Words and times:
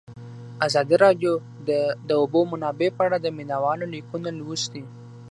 ازادي 0.65 0.95
راډیو 1.05 1.33
د 1.67 1.69
د 2.07 2.09
اوبو 2.21 2.39
منابع 2.51 2.89
په 2.97 3.01
اړه 3.07 3.17
د 3.21 3.27
مینه 3.37 3.57
والو 3.63 3.85
لیکونه 3.95 4.29
لوستي. 4.39 4.83